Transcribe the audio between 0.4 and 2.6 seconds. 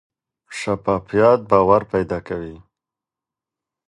شفافیت باور پیدا کوي